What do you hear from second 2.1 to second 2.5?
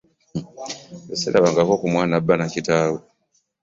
abba na